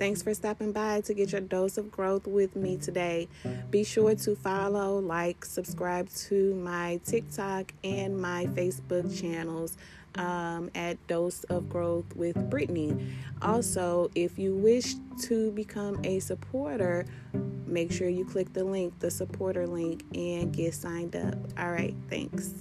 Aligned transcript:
Thanks 0.00 0.22
for 0.22 0.32
stopping 0.32 0.72
by 0.72 1.02
to 1.02 1.12
get 1.12 1.32
your 1.32 1.42
dose 1.42 1.76
of 1.76 1.90
growth 1.90 2.26
with 2.26 2.56
me 2.56 2.78
today. 2.78 3.28
Be 3.68 3.84
sure 3.84 4.14
to 4.14 4.34
follow, 4.34 4.98
like, 4.98 5.44
subscribe 5.44 6.08
to 6.08 6.54
my 6.54 6.98
TikTok 7.04 7.74
and 7.84 8.18
my 8.18 8.46
Facebook 8.46 9.14
channels 9.20 9.76
um, 10.14 10.70
at 10.74 11.06
Dose 11.06 11.44
of 11.44 11.68
Growth 11.68 12.16
with 12.16 12.48
Brittany. 12.48 13.14
Also, 13.42 14.10
if 14.14 14.38
you 14.38 14.54
wish 14.54 14.94
to 15.24 15.50
become 15.50 16.00
a 16.02 16.18
supporter, 16.18 17.04
make 17.66 17.92
sure 17.92 18.08
you 18.08 18.24
click 18.24 18.54
the 18.54 18.64
link, 18.64 18.98
the 19.00 19.10
supporter 19.10 19.66
link, 19.66 20.02
and 20.14 20.50
get 20.50 20.72
signed 20.72 21.14
up. 21.14 21.36
All 21.58 21.72
right, 21.72 21.94
thanks. 22.08 22.54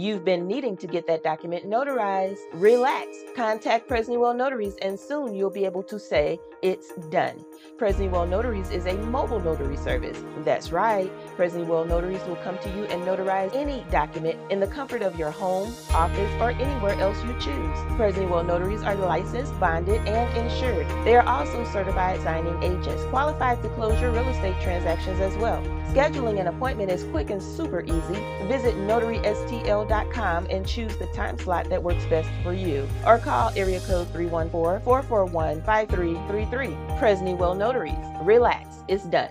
You've 0.00 0.24
been 0.24 0.46
needing 0.46 0.78
to 0.78 0.86
get 0.86 1.06
that 1.08 1.22
document 1.22 1.66
notarized. 1.66 2.38
Relax. 2.54 3.18
Contact 3.36 3.86
Presnywell 3.86 4.34
Notaries, 4.34 4.76
and 4.80 4.98
soon 4.98 5.34
you'll 5.34 5.50
be 5.50 5.66
able 5.66 5.82
to 5.82 5.98
say 5.98 6.40
it's 6.62 6.94
done. 7.10 7.44
Presnywell 7.76 8.26
Notaries 8.26 8.70
is 8.70 8.86
a 8.86 8.94
mobile 8.94 9.40
notary 9.40 9.76
service. 9.76 10.16
That's 10.38 10.72
right. 10.72 11.12
Presnywell 11.36 11.86
Notaries 11.86 12.24
will 12.24 12.36
come 12.36 12.56
to 12.60 12.70
you 12.70 12.84
and 12.84 13.02
notarize 13.02 13.54
any 13.54 13.84
document 13.90 14.38
in 14.50 14.58
the 14.58 14.68
comfort 14.68 15.02
of 15.02 15.18
your 15.18 15.30
home, 15.30 15.70
office, 15.90 16.32
or 16.40 16.52
anywhere 16.52 16.98
else 16.98 17.22
you 17.22 17.34
choose. 17.34 17.76
Presnywell 17.98 18.46
Notaries 18.46 18.82
are 18.82 18.94
licensed, 18.94 19.60
bonded, 19.60 20.00
and 20.08 20.34
insured. 20.38 20.86
They 21.04 21.14
are 21.14 21.28
also 21.28 21.62
certified 21.70 22.22
signing 22.22 22.62
agents, 22.62 23.04
qualified 23.10 23.62
to 23.62 23.68
close 23.74 24.00
your 24.00 24.12
real 24.12 24.30
estate 24.30 24.58
transactions 24.62 25.20
as 25.20 25.36
well. 25.36 25.62
Scheduling 25.90 26.38
an 26.40 26.46
appointment 26.46 26.88
is 26.88 27.02
quick 27.10 27.30
and 27.30 27.42
super 27.42 27.80
easy. 27.80 28.20
Visit 28.46 28.76
notarystl.com 28.76 30.46
and 30.48 30.64
choose 30.64 30.96
the 30.98 31.06
time 31.06 31.36
slot 31.36 31.68
that 31.68 31.82
works 31.82 32.06
best 32.06 32.30
for 32.44 32.52
you. 32.52 32.88
Or 33.04 33.18
call 33.18 33.50
area 33.56 33.80
code 33.80 34.06
314 34.12 34.84
441 34.84 35.64
5333. 35.64 36.68
Presnywell 37.00 37.56
Notaries. 37.56 37.98
Relax, 38.22 38.84
it's 38.86 39.02
done. 39.06 39.30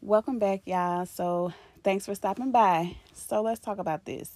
Welcome 0.00 0.38
back, 0.38 0.60
y'all. 0.64 1.06
So, 1.06 1.52
thanks 1.82 2.06
for 2.06 2.14
stopping 2.14 2.52
by. 2.52 2.94
So, 3.12 3.42
let's 3.42 3.58
talk 3.58 3.78
about 3.78 4.04
this. 4.04 4.30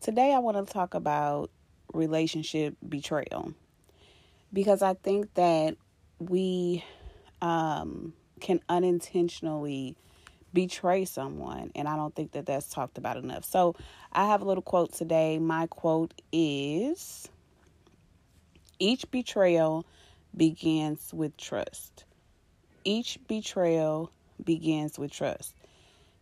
Today, 0.00 0.32
I 0.32 0.38
want 0.38 0.56
to 0.56 0.72
talk 0.72 0.94
about 0.94 1.50
relationship 1.92 2.76
betrayal 2.88 3.52
because 4.54 4.80
I 4.80 4.94
think 4.94 5.34
that 5.34 5.76
we 6.18 6.82
um, 7.42 8.14
can 8.38 8.60
unintentionally 8.68 9.96
betray 10.52 11.04
someone, 11.04 11.70
and 11.74 11.86
I 11.86 11.96
don't 11.96 12.14
think 12.14 12.32
that 12.32 12.46
that's 12.46 12.68
talked 12.68 12.98
about 12.98 13.16
enough. 13.16 13.44
So, 13.44 13.76
I 14.12 14.26
have 14.26 14.40
a 14.42 14.44
little 14.44 14.62
quote 14.62 14.92
today. 14.92 15.38
My 15.38 15.66
quote 15.66 16.14
is 16.32 17.28
Each 18.78 19.08
betrayal 19.10 19.84
begins 20.36 21.12
with 21.12 21.36
trust. 21.36 22.04
Each 22.84 23.18
betrayal 23.26 24.10
begins 24.44 24.98
with 24.98 25.10
trust. 25.10 25.54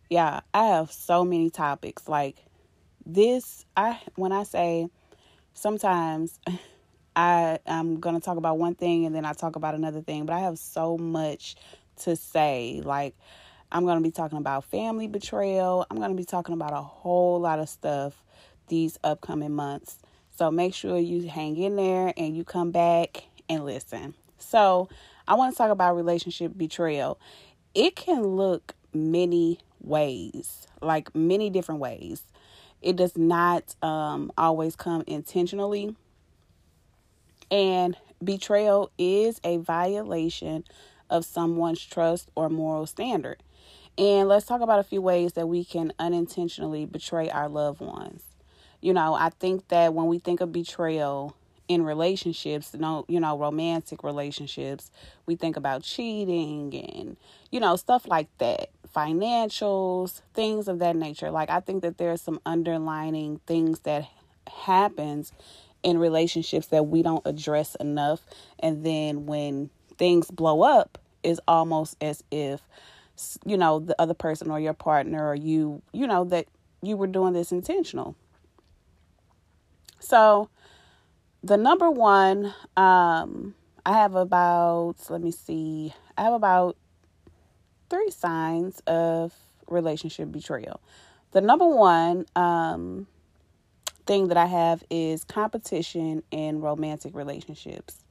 Yeah, 0.09 0.41
I 0.53 0.67
have 0.67 0.91
so 0.91 1.23
many 1.23 1.49
topics 1.49 2.07
like 2.07 2.37
this 3.05 3.65
I 3.75 3.99
when 4.15 4.31
I 4.31 4.43
say 4.43 4.89
sometimes 5.53 6.39
I 7.15 7.59
I 7.65 7.79
am 7.79 7.99
going 7.99 8.15
to 8.15 8.21
talk 8.21 8.37
about 8.37 8.59
one 8.59 8.75
thing 8.75 9.05
and 9.05 9.15
then 9.15 9.25
I 9.25 9.33
talk 9.33 9.55
about 9.55 9.73
another 9.75 10.01
thing, 10.01 10.25
but 10.25 10.33
I 10.33 10.41
have 10.41 10.59
so 10.59 10.97
much 10.97 11.55
to 12.03 12.15
say. 12.15 12.81
Like 12.83 13.15
I'm 13.71 13.83
going 13.83 13.97
to 13.97 14.03
be 14.03 14.11
talking 14.11 14.37
about 14.37 14.65
family 14.65 15.07
betrayal. 15.07 15.85
I'm 15.89 15.97
going 15.97 16.11
to 16.11 16.15
be 16.15 16.25
talking 16.25 16.53
about 16.53 16.73
a 16.73 16.81
whole 16.81 17.39
lot 17.39 17.59
of 17.59 17.69
stuff 17.69 18.23
these 18.67 18.97
upcoming 19.03 19.53
months. 19.53 19.99
So 20.35 20.51
make 20.51 20.73
sure 20.73 20.97
you 20.97 21.27
hang 21.27 21.57
in 21.57 21.75
there 21.75 22.13
and 22.15 22.35
you 22.35 22.43
come 22.43 22.71
back 22.71 23.23
and 23.49 23.65
listen. 23.65 24.13
So, 24.37 24.87
I 25.27 25.33
want 25.33 25.53
to 25.53 25.57
talk 25.57 25.71
about 25.71 25.95
relationship 25.95 26.53
betrayal. 26.55 27.19
It 27.75 27.95
can 27.95 28.23
look 28.23 28.75
many 28.93 29.59
ways, 29.81 30.67
like 30.81 31.13
many 31.13 31.49
different 31.49 31.81
ways. 31.81 32.23
It 32.81 32.95
does 32.95 33.17
not 33.17 33.75
um, 33.81 34.31
always 34.37 34.75
come 34.75 35.03
intentionally. 35.05 35.95
And 37.51 37.95
betrayal 38.23 38.91
is 38.97 39.41
a 39.43 39.57
violation 39.57 40.63
of 41.09 41.25
someone's 41.25 41.83
trust 41.83 42.29
or 42.35 42.49
moral 42.49 42.85
standard. 42.85 43.41
And 43.97 44.27
let's 44.27 44.45
talk 44.45 44.61
about 44.61 44.79
a 44.79 44.83
few 44.83 45.01
ways 45.01 45.33
that 45.33 45.47
we 45.47 45.63
can 45.65 45.91
unintentionally 45.97 46.85
betray 46.85 47.29
our 47.29 47.49
loved 47.49 47.81
ones. 47.81 48.23
You 48.81 48.93
know, 48.93 49.15
I 49.15 49.29
think 49.29 49.67
that 49.69 49.93
when 49.93 50.07
we 50.07 50.19
think 50.19 50.39
of 50.39 50.51
betrayal, 50.51 51.35
in 51.67 51.83
relationships, 51.83 52.73
no, 52.73 53.05
you 53.07 53.19
know, 53.19 53.37
romantic 53.37 54.03
relationships, 54.03 54.89
we 55.25 55.35
think 55.35 55.57
about 55.57 55.83
cheating 55.83 56.73
and, 56.73 57.17
you 57.51 57.59
know, 57.59 57.75
stuff 57.75 58.07
like 58.07 58.27
that, 58.37 58.69
financials, 58.95 60.21
things 60.33 60.67
of 60.67 60.79
that 60.79 60.95
nature. 60.95 61.29
Like 61.29 61.49
I 61.49 61.59
think 61.59 61.81
that 61.81 61.97
there's 61.97 62.21
some 62.21 62.39
underlining 62.45 63.41
things 63.45 63.79
that 63.81 64.07
happens 64.47 65.33
in 65.83 65.97
relationships 65.99 66.67
that 66.67 66.87
we 66.87 67.03
don't 67.03 67.25
address 67.25 67.75
enough 67.75 68.21
and 68.59 68.83
then 68.85 69.25
when 69.25 69.69
things 69.97 70.29
blow 70.31 70.61
up 70.63 70.97
is 71.23 71.39
almost 71.47 71.95
as 72.01 72.23
if 72.31 72.61
you 73.45 73.57
know 73.57 73.79
the 73.79 73.99
other 73.99 74.13
person 74.13 74.51
or 74.51 74.59
your 74.59 74.73
partner 74.73 75.27
or 75.27 75.35
you 75.35 75.81
you 75.91 76.05
know 76.05 76.23
that 76.23 76.45
you 76.83 76.95
were 76.95 77.07
doing 77.07 77.33
this 77.33 77.51
intentional 77.51 78.15
so 79.99 80.49
the 81.43 81.57
number 81.57 81.89
one, 81.89 82.53
um, 82.75 83.55
I 83.85 83.93
have 83.93 84.15
about, 84.15 84.95
let 85.09 85.21
me 85.21 85.31
see, 85.31 85.93
I 86.17 86.23
have 86.23 86.33
about 86.33 86.77
three 87.89 88.11
signs 88.11 88.81
of 88.87 89.33
relationship 89.67 90.31
betrayal. 90.31 90.81
The 91.31 91.41
number 91.41 91.65
one 91.65 92.25
um, 92.35 93.07
thing 94.05 94.27
that 94.29 94.37
I 94.37 94.45
have 94.45 94.83
is 94.89 95.23
competition 95.23 96.23
in 96.31 96.59
romantic 96.61 97.15
relationships. 97.15 98.03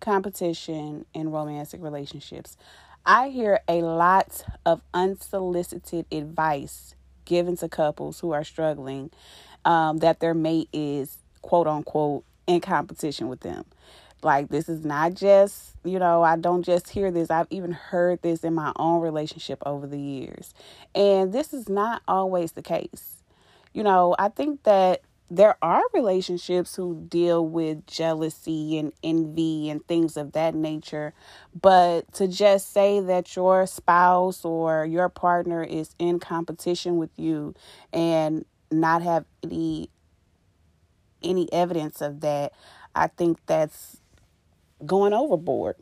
Competition 0.00 1.04
in 1.14 1.30
romantic 1.30 1.82
relationships. 1.82 2.56
I 3.04 3.28
hear 3.28 3.60
a 3.68 3.82
lot 3.82 4.44
of 4.66 4.82
unsolicited 4.92 6.06
advice 6.10 6.94
given 7.24 7.56
to 7.58 7.68
couples 7.68 8.20
who 8.20 8.32
are 8.32 8.44
struggling 8.44 9.10
um, 9.64 9.98
that 9.98 10.20
their 10.20 10.34
mate 10.34 10.68
is 10.72 11.18
quote 11.42 11.66
unquote 11.66 12.24
in 12.46 12.60
competition 12.60 13.28
with 13.28 13.40
them. 13.40 13.64
Like, 14.22 14.48
this 14.48 14.68
is 14.68 14.84
not 14.84 15.14
just, 15.14 15.76
you 15.82 15.98
know, 15.98 16.22
I 16.22 16.36
don't 16.36 16.62
just 16.62 16.90
hear 16.90 17.10
this. 17.10 17.30
I've 17.30 17.46
even 17.48 17.72
heard 17.72 18.20
this 18.20 18.44
in 18.44 18.54
my 18.54 18.72
own 18.76 19.00
relationship 19.00 19.62
over 19.64 19.86
the 19.86 19.98
years. 19.98 20.52
And 20.94 21.32
this 21.32 21.54
is 21.54 21.68
not 21.68 22.02
always 22.06 22.52
the 22.52 22.62
case. 22.62 23.22
You 23.72 23.82
know, 23.82 24.14
I 24.18 24.28
think 24.28 24.64
that 24.64 25.00
there 25.30 25.56
are 25.62 25.82
relationships 25.94 26.74
who 26.74 27.06
deal 27.08 27.46
with 27.46 27.86
jealousy 27.86 28.78
and 28.78 28.92
envy 29.02 29.70
and 29.70 29.86
things 29.86 30.16
of 30.16 30.32
that 30.32 30.54
nature. 30.56 31.14
But 31.58 32.12
to 32.14 32.26
just 32.26 32.72
say 32.72 32.98
that 33.00 33.36
your 33.36 33.66
spouse 33.66 34.44
or 34.44 34.84
your 34.84 35.08
partner 35.08 35.62
is 35.62 35.94
in 36.00 36.18
competition 36.18 36.96
with 36.96 37.10
you 37.16 37.54
and 37.92 38.44
not 38.72 39.02
have 39.02 39.24
any 39.44 39.88
any 41.22 41.52
evidence 41.52 42.00
of 42.00 42.20
that, 42.20 42.52
I 42.94 43.06
think 43.06 43.38
that's 43.46 44.00
going 44.84 45.12
overboard. 45.12 45.76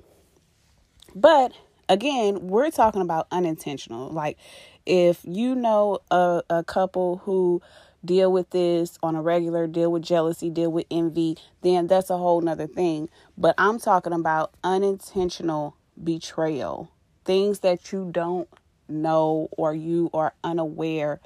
But 1.14 1.52
again, 1.88 2.48
we're 2.48 2.70
talking 2.70 3.00
about 3.02 3.28
unintentional. 3.30 4.10
Like 4.10 4.36
if 4.84 5.20
you 5.24 5.54
know 5.54 6.00
a, 6.10 6.42
a 6.50 6.64
couple 6.64 7.18
who 7.24 7.62
deal 8.08 8.32
with 8.32 8.50
this 8.50 8.98
on 9.04 9.14
a 9.14 9.22
regular, 9.22 9.68
deal 9.68 9.92
with 9.92 10.02
jealousy, 10.02 10.50
deal 10.50 10.72
with 10.72 10.86
envy, 10.90 11.38
then 11.62 11.86
that's 11.86 12.10
a 12.10 12.18
whole 12.18 12.40
nother 12.40 12.66
thing. 12.66 13.08
But 13.36 13.54
I'm 13.58 13.78
talking 13.78 14.14
about 14.14 14.52
unintentional 14.64 15.76
betrayal. 16.02 16.90
Things 17.24 17.60
that 17.60 17.92
you 17.92 18.10
don't 18.10 18.48
know 18.88 19.48
or 19.52 19.74
you 19.74 20.10
are 20.14 20.34
unaware 20.42 21.20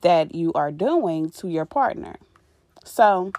that 0.00 0.34
you 0.34 0.52
are 0.54 0.72
doing 0.72 1.30
to 1.30 1.48
your 1.48 1.66
partner. 1.66 2.16
So 2.84 3.32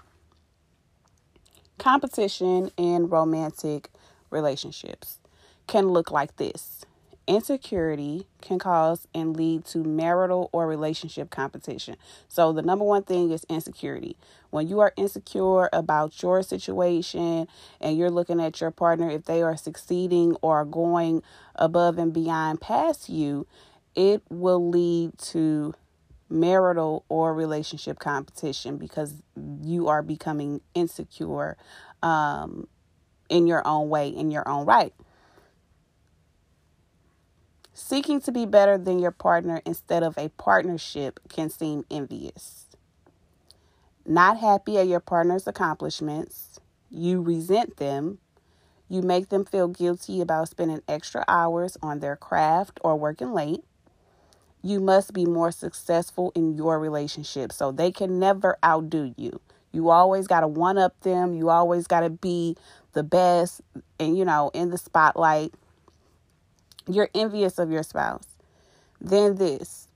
Competition 1.78 2.70
in 2.76 3.08
romantic 3.08 3.90
relationships 4.30 5.18
can 5.66 5.88
look 5.88 6.10
like 6.10 6.36
this. 6.36 6.86
Insecurity 7.26 8.26
can 8.42 8.58
cause 8.58 9.08
and 9.14 9.34
lead 9.34 9.64
to 9.66 9.82
marital 9.82 10.50
or 10.52 10.66
relationship 10.66 11.30
competition. 11.30 11.96
So, 12.28 12.52
the 12.52 12.60
number 12.60 12.84
one 12.84 13.02
thing 13.02 13.30
is 13.30 13.44
insecurity. 13.48 14.16
When 14.50 14.68
you 14.68 14.80
are 14.80 14.92
insecure 14.96 15.70
about 15.72 16.22
your 16.22 16.42
situation 16.42 17.48
and 17.80 17.96
you're 17.96 18.10
looking 18.10 18.42
at 18.42 18.60
your 18.60 18.70
partner, 18.70 19.10
if 19.10 19.24
they 19.24 19.42
are 19.42 19.56
succeeding 19.56 20.36
or 20.42 20.66
going 20.66 21.22
above 21.54 21.96
and 21.96 22.12
beyond 22.12 22.60
past 22.60 23.08
you, 23.08 23.46
it 23.94 24.22
will 24.28 24.68
lead 24.68 25.16
to 25.18 25.74
marital 26.28 27.04
or 27.08 27.32
relationship 27.32 27.98
competition 27.98 28.76
because 28.76 29.22
you 29.62 29.88
are 29.88 30.02
becoming 30.02 30.60
insecure 30.74 31.56
um, 32.02 32.66
in 33.30 33.46
your 33.46 33.66
own 33.66 33.88
way, 33.88 34.08
in 34.08 34.30
your 34.30 34.46
own 34.48 34.66
right. 34.66 34.92
Seeking 37.74 38.20
to 38.22 38.32
be 38.32 38.46
better 38.46 38.78
than 38.78 38.98
your 38.98 39.10
partner 39.10 39.60
instead 39.66 40.02
of 40.02 40.16
a 40.16 40.30
partnership 40.30 41.20
can 41.28 41.50
seem 41.50 41.84
envious. 41.90 42.66
Not 44.06 44.38
happy 44.38 44.78
at 44.78 44.86
your 44.86 45.00
partner's 45.00 45.46
accomplishments, 45.46 46.60
you 46.90 47.20
resent 47.20 47.76
them. 47.76 48.18
You 48.88 49.02
make 49.02 49.30
them 49.30 49.44
feel 49.44 49.68
guilty 49.68 50.20
about 50.20 50.50
spending 50.50 50.82
extra 50.86 51.24
hours 51.26 51.76
on 51.82 52.00
their 52.00 52.16
craft 52.16 52.78
or 52.84 52.96
working 52.96 53.32
late 53.32 53.64
you 54.64 54.80
must 54.80 55.12
be 55.12 55.26
more 55.26 55.52
successful 55.52 56.32
in 56.34 56.56
your 56.56 56.80
relationship. 56.80 57.52
So 57.52 57.70
they 57.70 57.92
can 57.92 58.18
never 58.18 58.56
outdo 58.64 59.12
you. 59.16 59.38
You 59.72 59.90
always 59.90 60.26
got 60.26 60.40
to 60.40 60.48
one 60.48 60.78
up 60.78 60.98
them. 61.00 61.34
You 61.34 61.50
always 61.50 61.86
got 61.86 62.00
to 62.00 62.08
be 62.08 62.56
the 62.94 63.02
best 63.02 63.60
and, 64.00 64.16
you 64.16 64.24
know, 64.24 64.50
in 64.54 64.70
the 64.70 64.78
spotlight. 64.78 65.52
You're 66.88 67.10
envious 67.14 67.58
of 67.58 67.70
your 67.70 67.82
spouse. 67.82 68.26
Then 69.00 69.36
this. 69.36 69.88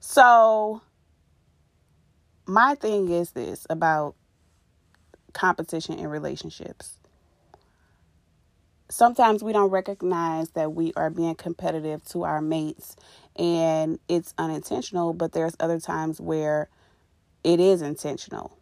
So, 0.00 0.82
my 2.46 2.74
thing 2.74 3.10
is 3.10 3.32
this 3.32 3.66
about 3.70 4.14
competition 5.32 5.98
in 5.98 6.08
relationships 6.08 6.98
sometimes 8.94 9.42
we 9.42 9.52
don't 9.52 9.70
recognize 9.70 10.50
that 10.50 10.72
we 10.72 10.92
are 10.96 11.10
being 11.10 11.34
competitive 11.34 12.04
to 12.04 12.22
our 12.22 12.40
mates 12.40 12.96
and 13.36 13.98
it's 14.08 14.32
unintentional, 14.38 15.12
but 15.12 15.32
there's 15.32 15.56
other 15.58 15.80
times 15.80 16.20
where 16.20 16.68
it 17.42 17.58
is 17.58 17.82
intentional. 17.82 18.56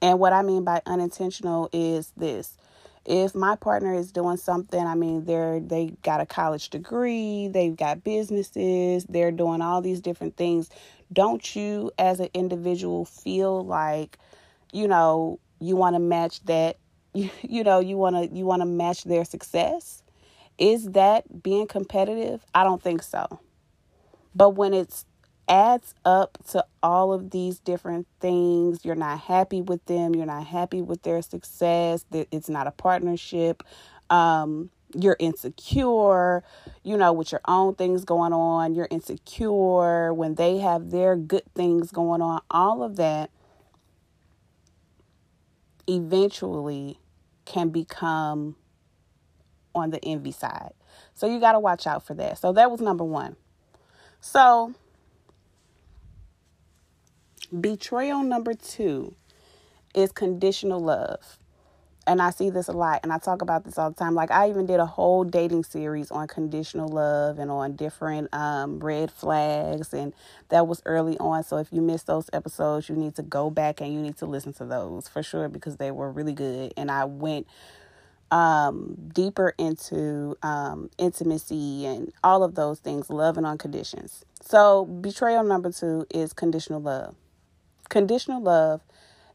And 0.00 0.18
what 0.18 0.32
I 0.32 0.42
mean 0.42 0.64
by 0.64 0.80
unintentional 0.86 1.68
is 1.72 2.12
this. 2.16 2.56
If 3.10 3.34
my 3.34 3.56
partner 3.56 3.92
is 3.92 4.12
doing 4.12 4.36
something, 4.36 4.86
I 4.86 4.94
mean 4.94 5.24
they're 5.24 5.58
they 5.58 5.96
got 6.04 6.20
a 6.20 6.26
college 6.26 6.70
degree, 6.70 7.48
they've 7.48 7.74
got 7.74 8.04
businesses, 8.04 9.04
they're 9.08 9.32
doing 9.32 9.60
all 9.60 9.82
these 9.82 10.00
different 10.00 10.36
things. 10.36 10.70
Don't 11.12 11.56
you 11.56 11.90
as 11.98 12.20
an 12.20 12.28
individual 12.34 13.04
feel 13.04 13.66
like, 13.66 14.16
you 14.72 14.86
know, 14.86 15.40
you 15.58 15.74
want 15.74 15.96
to 15.96 15.98
match 15.98 16.44
that 16.44 16.76
you, 17.12 17.30
you 17.42 17.64
know 17.64 17.80
you 17.80 17.96
want 17.96 18.14
to 18.14 18.32
you 18.32 18.46
want 18.46 18.62
to 18.62 18.66
match 18.66 19.02
their 19.02 19.24
success? 19.24 20.04
Is 20.56 20.90
that 20.90 21.42
being 21.42 21.66
competitive? 21.66 22.46
I 22.54 22.62
don't 22.62 22.80
think 22.80 23.02
so. 23.02 23.40
But 24.36 24.50
when 24.50 24.72
it's 24.72 25.04
adds 25.50 25.94
up 26.04 26.38
to 26.48 26.64
all 26.82 27.12
of 27.12 27.30
these 27.30 27.58
different 27.58 28.06
things 28.20 28.84
you're 28.84 28.94
not 28.94 29.18
happy 29.20 29.60
with 29.60 29.84
them 29.86 30.14
you're 30.14 30.26
not 30.26 30.46
happy 30.46 30.80
with 30.80 31.02
their 31.02 31.20
success 31.20 32.04
it's 32.12 32.48
not 32.48 32.66
a 32.66 32.70
partnership 32.70 33.62
um, 34.10 34.70
you're 34.94 35.16
insecure 35.18 36.42
you 36.84 36.96
know 36.96 37.12
with 37.12 37.32
your 37.32 37.42
own 37.46 37.74
things 37.74 38.04
going 38.04 38.32
on 38.32 38.74
you're 38.74 38.88
insecure 38.90 40.14
when 40.14 40.36
they 40.36 40.58
have 40.58 40.90
their 40.90 41.16
good 41.16 41.44
things 41.54 41.90
going 41.90 42.22
on 42.22 42.40
all 42.50 42.82
of 42.82 42.96
that 42.96 43.30
eventually 45.88 46.98
can 47.44 47.70
become 47.70 48.56
on 49.74 49.90
the 49.90 50.04
envy 50.04 50.32
side. 50.32 50.72
So 51.14 51.26
you 51.26 51.40
got 51.40 51.52
to 51.52 51.60
watch 51.60 51.86
out 51.86 52.04
for 52.06 52.14
that. 52.14 52.38
So 52.38 52.52
that 52.52 52.70
was 52.70 52.80
number 52.80 53.04
one. 53.04 53.36
So 54.20 54.74
betrayal 57.58 58.22
number 58.22 58.54
two 58.54 59.14
is 59.94 60.12
conditional 60.12 60.80
love 60.80 61.38
and 62.06 62.20
I 62.20 62.30
see 62.30 62.50
this 62.50 62.68
a 62.68 62.72
lot 62.72 63.00
and 63.02 63.12
I 63.12 63.18
talk 63.18 63.42
about 63.42 63.64
this 63.64 63.78
all 63.78 63.90
the 63.90 63.96
time. 63.96 64.14
Like 64.14 64.30
I 64.30 64.48
even 64.48 64.66
did 64.66 64.80
a 64.80 64.86
whole 64.86 65.24
dating 65.24 65.64
series 65.64 66.10
on 66.10 66.26
conditional 66.28 66.88
love 66.88 67.38
and 67.38 67.50
on 67.50 67.76
different 67.76 68.32
um, 68.34 68.80
red 68.80 69.10
flags 69.10 69.92
and 69.92 70.12
that 70.48 70.66
was 70.66 70.82
early 70.86 71.18
on. 71.18 71.44
So 71.44 71.58
if 71.58 71.68
you 71.72 71.80
missed 71.82 72.06
those 72.06 72.28
episodes, 72.32 72.88
you 72.88 72.96
need 72.96 73.14
to 73.16 73.22
go 73.22 73.50
back 73.50 73.80
and 73.80 73.92
you 73.92 74.00
need 74.00 74.16
to 74.18 74.26
listen 74.26 74.52
to 74.54 74.64
those 74.64 75.08
for 75.08 75.22
sure 75.22 75.48
because 75.48 75.76
they 75.76 75.90
were 75.90 76.10
really 76.10 76.32
good 76.32 76.72
and 76.76 76.90
I 76.90 77.04
went 77.04 77.46
um, 78.30 78.96
deeper 79.12 79.54
into 79.58 80.36
um, 80.42 80.90
intimacy 80.98 81.86
and 81.86 82.12
all 82.24 82.42
of 82.42 82.54
those 82.54 82.78
things, 82.78 83.10
love 83.10 83.36
and 83.36 83.46
on 83.46 83.58
conditions. 83.58 84.24
So 84.40 84.84
betrayal 84.84 85.44
number 85.44 85.70
2 85.70 86.06
is 86.10 86.32
conditional 86.32 86.80
love. 86.80 87.14
Conditional 87.90 88.40
love 88.40 88.82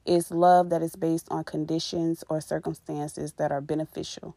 is 0.05 0.31
love 0.31 0.69
that 0.69 0.81
is 0.81 0.95
based 0.95 1.27
on 1.29 1.43
conditions 1.43 2.23
or 2.29 2.39
circumstances 2.39 3.33
that 3.33 3.51
are 3.51 3.61
beneficial. 3.61 4.35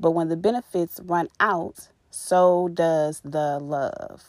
But 0.00 0.10
when 0.10 0.28
the 0.28 0.36
benefits 0.36 1.00
run 1.04 1.28
out, 1.38 1.88
so 2.10 2.68
does 2.68 3.20
the 3.24 3.58
love. 3.60 4.24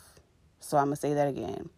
So 0.60 0.78
I'm 0.78 0.86
going 0.86 0.96
to 0.96 1.02
say 1.02 1.14
that 1.16 1.28
again. 1.28 1.70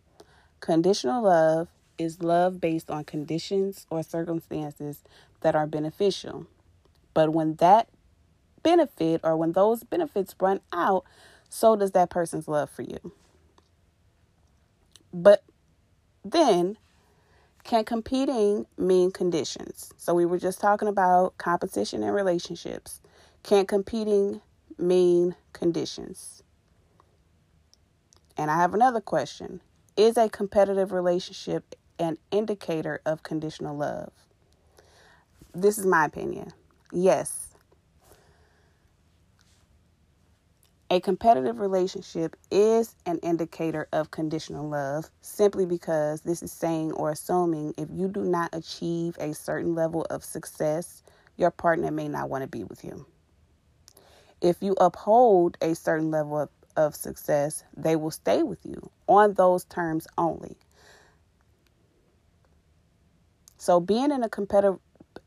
Conditional 0.59 1.24
love 1.24 1.69
is 1.97 2.21
love 2.21 2.59
based 2.59 2.91
on 2.91 3.06
conditions 3.06 3.88
or 3.89 4.03
circumstances 4.03 5.01
that 5.39 5.56
are 5.56 5.65
beneficial. 5.65 6.45
But 7.13 7.31
when 7.33 7.56
that 7.56 7.88
benefit 8.63 9.21
or 9.24 9.38
when 9.38 9.53
those 9.53 9.83
benefits 9.83 10.36
run 10.41 10.59
out, 10.74 11.06
so 11.50 11.77
does 11.77 11.91
that 11.91 12.09
person's 12.09 12.50
love 12.50 12.69
for 12.69 12.81
you. 12.81 13.13
But 15.13 15.44
then 16.25 16.77
can 17.69 17.86
competing 17.86 18.66
mean 18.80 19.12
conditions? 19.12 19.94
So 19.95 20.16
we 20.16 20.25
were 20.25 20.39
just 20.39 20.60
talking 20.60 20.88
about 20.88 21.38
competition 21.38 22.01
and 22.01 22.16
relationships. 22.16 23.00
Can 23.44 23.68
competing 23.68 24.42
mean 24.80 25.36
conditions? 25.54 26.42
And 28.36 28.50
I 28.50 28.56
have 28.56 28.74
another 28.74 29.01
question. 29.01 29.62
Is 29.95 30.18
a 30.18 30.30
competitive 30.30 30.92
relationship 30.92 31.75
an 32.00 32.18
indicator 32.31 33.01
of 33.06 33.21
conditional 33.21 33.77
love? 33.77 34.13
This 35.54 35.77
is 35.77 35.86
my 35.86 36.06
opinion. 36.06 36.51
Yes, 36.92 37.49
A 40.91 41.00
competitive 41.00 41.59
relationship 41.59 42.36
is 42.50 42.95
an 43.06 43.19
indicator 43.19 43.88
of 43.94 44.09
conditional 44.09 44.68
love 44.68 45.12
simply 45.21 45.67
because 45.67 46.22
this 46.22 46.41
is 46.41 46.51
saying 46.51 46.93
or 46.93 47.12
assuming 47.12 47.75
if 47.77 47.89
you 47.91 48.08
do 48.08 48.24
not 48.24 48.50
achieve 48.53 49.15
a 49.19 49.34
certain 49.34 49.75
level 49.75 50.05
of 50.10 50.24
success, 50.24 51.03
your 51.38 51.51
partner 51.51 51.91
may 51.91 52.08
not 52.08 52.29
want 52.29 52.41
to 52.41 52.48
be 52.48 52.63
with 52.63 52.84
you. 52.84 53.05
If 54.41 54.63
you 54.63 54.75
uphold 54.81 55.58
a 55.62 55.75
certain 55.75 56.10
level 56.10 56.39
of, 56.39 56.50
of 56.75 56.96
success, 56.96 57.63
they 57.77 57.96
will 57.96 58.12
stay 58.12 58.41
with 58.41 58.65
you 58.65 58.89
on 59.08 59.36
those 59.36 59.65
terms 59.65 60.08
only. 60.17 60.58
So 63.58 63.79
being 63.79 64.12
in 64.12 64.24
a 64.24 64.29
competitive 64.29 64.79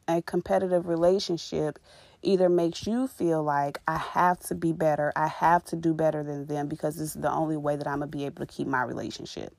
a 0.08 0.22
competitive 0.22 0.88
relationship 0.88 1.78
either 2.22 2.48
makes 2.48 2.86
you 2.86 3.06
feel 3.06 3.42
like 3.42 3.78
I 3.86 3.98
have 3.98 4.40
to 4.40 4.54
be 4.54 4.72
better, 4.72 5.12
I 5.16 5.28
have 5.28 5.64
to 5.66 5.76
do 5.76 5.94
better 5.94 6.22
than 6.22 6.46
them 6.46 6.68
because 6.68 6.96
this 6.96 7.14
is 7.14 7.22
the 7.22 7.30
only 7.30 7.56
way 7.56 7.76
that 7.76 7.86
I'm 7.86 7.98
going 7.98 8.10
to 8.10 8.16
be 8.16 8.24
able 8.26 8.44
to 8.44 8.52
keep 8.52 8.66
my 8.66 8.82
relationship. 8.82 9.54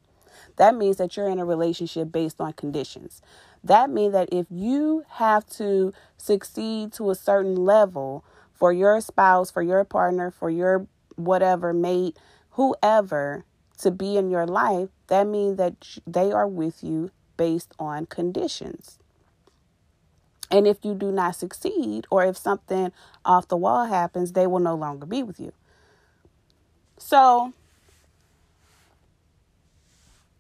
That 0.57 0.75
means 0.75 0.97
that 0.97 1.15
you're 1.15 1.29
in 1.29 1.39
a 1.39 1.45
relationship 1.45 2.11
based 2.11 2.39
on 2.39 2.53
conditions. 2.53 3.21
That 3.63 3.89
means 3.89 4.13
that 4.13 4.29
if 4.31 4.47
you 4.49 5.03
have 5.09 5.45
to 5.51 5.93
succeed 6.17 6.93
to 6.93 7.11
a 7.11 7.15
certain 7.15 7.55
level 7.55 8.23
for 8.53 8.71
your 8.71 9.01
spouse, 9.01 9.49
for 9.49 9.61
your 9.61 9.83
partner, 9.83 10.31
for 10.31 10.49
your 10.49 10.87
whatever 11.15 11.73
mate, 11.73 12.17
whoever 12.51 13.45
to 13.79 13.91
be 13.91 14.17
in 14.17 14.29
your 14.29 14.45
life, 14.45 14.89
that 15.07 15.27
means 15.27 15.57
that 15.57 15.75
they 16.05 16.31
are 16.31 16.47
with 16.47 16.83
you 16.83 17.11
based 17.37 17.73
on 17.79 18.05
conditions. 18.05 18.99
And 20.53 20.67
if 20.67 20.85
you 20.85 20.93
do 20.93 21.11
not 21.11 21.35
succeed, 21.35 22.05
or 22.11 22.23
if 22.23 22.37
something 22.37 22.91
off 23.25 23.47
the 23.47 23.57
wall 23.57 23.87
happens, 23.87 24.33
they 24.33 24.45
will 24.45 24.59
no 24.59 24.75
longer 24.75 25.07
be 25.07 25.23
with 25.23 25.39
you. 25.39 25.51
So, 26.99 27.53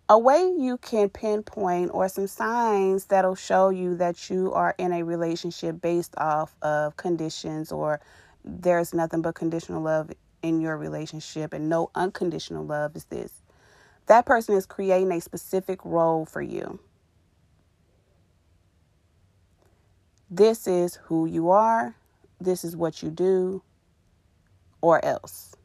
a 0.07 0.19
way 0.19 0.53
you 0.55 0.77
can 0.77 1.09
pinpoint 1.09 1.89
or 1.95 2.07
some 2.09 2.27
signs 2.27 3.05
that'll 3.05 3.33
show 3.33 3.69
you 3.69 3.95
that 3.95 4.29
you 4.29 4.53
are 4.53 4.75
in 4.77 4.93
a 4.93 5.01
relationship 5.03 5.81
based 5.81 6.13
off 6.17 6.55
of 6.61 6.95
conditions 6.95 7.71
or 7.71 7.99
there's 8.45 8.93
nothing 8.93 9.23
but 9.23 9.33
conditional 9.33 9.81
love 9.81 10.11
in 10.43 10.61
your 10.61 10.77
relationship 10.77 11.53
and 11.53 11.69
no 11.69 11.89
unconditional 11.95 12.63
love 12.63 12.95
is 12.95 13.05
this 13.05 13.41
that 14.05 14.27
person 14.27 14.55
is 14.55 14.67
creating 14.67 15.11
a 15.11 15.21
specific 15.21 15.83
role 15.83 16.25
for 16.25 16.41
you. 16.41 16.79
This 20.35 20.65
is 20.65 20.95
who 20.95 21.27
you 21.27 21.51
are, 21.51 21.95
this 22.41 22.63
is 22.63 22.75
what 22.75 23.03
you 23.03 23.11
do, 23.11 23.61
or 24.81 25.03
else. 25.05 25.55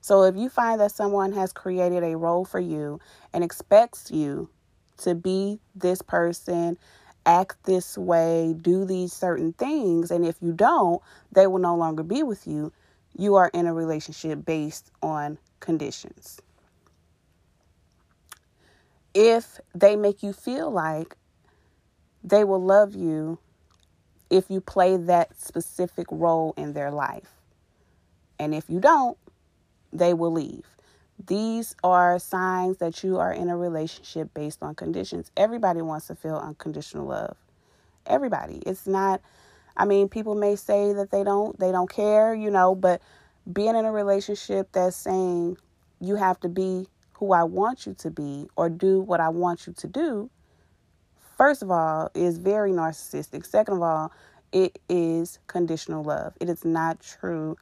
So 0.00 0.24
if 0.24 0.34
you 0.34 0.48
find 0.48 0.80
that 0.80 0.90
someone 0.90 1.32
has 1.34 1.52
created 1.52 2.02
a 2.02 2.16
role 2.16 2.44
for 2.44 2.58
you 2.58 2.98
and 3.32 3.44
expects 3.44 4.10
you 4.10 4.50
to 5.02 5.14
be 5.14 5.60
this 5.72 6.02
person, 6.02 6.76
act 7.26 7.62
this 7.62 7.96
way, 7.96 8.56
do 8.60 8.84
these 8.84 9.12
certain 9.12 9.52
things, 9.52 10.10
and 10.10 10.26
if 10.26 10.34
you 10.42 10.50
don't, 10.50 11.00
they 11.30 11.46
will 11.46 11.60
no 11.60 11.76
longer 11.76 12.02
be 12.02 12.24
with 12.24 12.48
you, 12.48 12.72
you 13.16 13.36
are 13.36 13.52
in 13.54 13.68
a 13.68 13.72
relationship 13.72 14.44
based 14.44 14.90
on 15.00 15.38
conditions. 15.60 16.40
If 19.14 19.60
they 19.76 19.94
make 19.94 20.24
you 20.24 20.32
feel 20.32 20.72
like 20.72 21.14
they 22.24 22.42
will 22.42 22.60
love 22.60 22.96
you 22.96 23.38
if 24.30 24.50
you 24.50 24.60
play 24.60 24.96
that 24.96 25.38
specific 25.40 26.06
role 26.10 26.54
in 26.56 26.72
their 26.72 26.90
life. 26.90 27.30
And 28.38 28.54
if 28.54 28.68
you 28.68 28.80
don't, 28.80 29.16
they 29.92 30.14
will 30.14 30.32
leave. 30.32 30.66
These 31.26 31.76
are 31.84 32.18
signs 32.18 32.78
that 32.78 33.04
you 33.04 33.18
are 33.18 33.32
in 33.32 33.48
a 33.48 33.56
relationship 33.56 34.34
based 34.34 34.62
on 34.62 34.74
conditions. 34.74 35.30
Everybody 35.36 35.82
wants 35.82 36.08
to 36.08 36.14
feel 36.16 36.36
unconditional 36.36 37.06
love. 37.06 37.36
Everybody. 38.06 38.62
It's 38.66 38.86
not 38.86 39.20
I 39.76 39.84
mean, 39.84 40.08
people 40.08 40.34
may 40.34 40.56
say 40.56 40.92
that 40.92 41.10
they 41.10 41.24
don't 41.24 41.58
they 41.58 41.72
don't 41.72 41.90
care, 41.90 42.34
you 42.34 42.50
know, 42.50 42.74
but 42.74 43.02
being 43.52 43.76
in 43.76 43.84
a 43.84 43.92
relationship 43.92 44.68
that's 44.72 44.96
saying 44.96 45.56
you 46.00 46.16
have 46.16 46.38
to 46.40 46.48
be 46.48 46.86
who 47.14 47.32
I 47.32 47.44
want 47.44 47.86
you 47.86 47.94
to 47.94 48.10
be 48.10 48.48
or 48.56 48.68
do 48.68 49.00
what 49.00 49.20
I 49.20 49.28
want 49.28 49.66
you 49.66 49.72
to 49.74 49.86
do, 49.86 50.30
first 51.36 51.62
of 51.62 51.70
all, 51.70 52.10
is 52.14 52.38
very 52.38 52.72
narcissistic. 52.72 53.46
Second 53.46 53.76
of 53.76 53.82
all, 53.82 54.12
it 54.52 54.78
is 54.88 55.38
conditional 55.46 56.02
love. 56.04 56.34
It 56.40 56.48
is 56.48 56.64
not 56.64 57.00
true, 57.00 57.56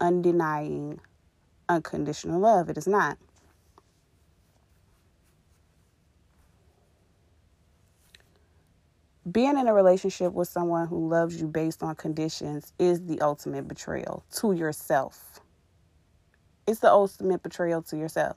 undenying, 0.00 0.98
unconditional 1.68 2.40
love. 2.40 2.68
It 2.68 2.78
is 2.78 2.86
not. 2.86 3.18
Being 9.30 9.56
in 9.56 9.68
a 9.68 9.72
relationship 9.72 10.32
with 10.32 10.48
someone 10.48 10.88
who 10.88 11.08
loves 11.08 11.40
you 11.40 11.46
based 11.46 11.82
on 11.82 11.94
conditions 11.94 12.72
is 12.78 13.06
the 13.06 13.20
ultimate 13.20 13.68
betrayal 13.68 14.24
to 14.32 14.52
yourself. 14.52 15.40
It's 16.66 16.80
the 16.80 16.90
ultimate 16.90 17.42
betrayal 17.42 17.82
to 17.82 17.96
yourself. 17.96 18.36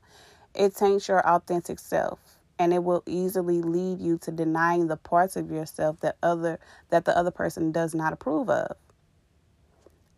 It 0.53 0.75
taints 0.75 1.07
your 1.07 1.27
authentic 1.27 1.79
self 1.79 2.34
and 2.57 2.73
it 2.73 2.83
will 2.83 3.03
easily 3.05 3.61
lead 3.61 3.99
you 3.99 4.17
to 4.19 4.31
denying 4.31 4.87
the 4.87 4.97
parts 4.97 5.35
of 5.35 5.51
yourself 5.51 5.99
that 6.01 6.17
other 6.23 6.59
that 6.89 7.05
the 7.05 7.17
other 7.17 7.31
person 7.31 7.71
does 7.71 7.93
not 7.93 8.13
approve 8.13 8.49
of. 8.49 8.77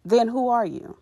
Then 0.06 0.28
who 0.30 0.50
are 0.50 0.66
you? 0.66 0.98